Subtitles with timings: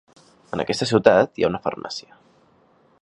[0.55, 2.19] En aquesta ciutat hi ha una farmàcia.